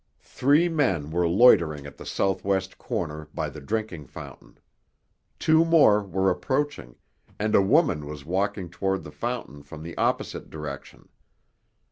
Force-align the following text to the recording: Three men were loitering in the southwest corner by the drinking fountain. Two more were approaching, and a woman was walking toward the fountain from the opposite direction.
Three 0.23 0.67
men 0.67 1.11
were 1.11 1.27
loitering 1.29 1.85
in 1.85 1.93
the 1.95 2.07
southwest 2.07 2.79
corner 2.79 3.27
by 3.35 3.49
the 3.49 3.61
drinking 3.61 4.07
fountain. 4.07 4.57
Two 5.37 5.63
more 5.63 6.01
were 6.01 6.31
approaching, 6.31 6.95
and 7.37 7.53
a 7.53 7.61
woman 7.61 8.07
was 8.07 8.25
walking 8.25 8.67
toward 8.71 9.03
the 9.03 9.11
fountain 9.11 9.61
from 9.61 9.83
the 9.83 9.95
opposite 9.99 10.49
direction. 10.49 11.07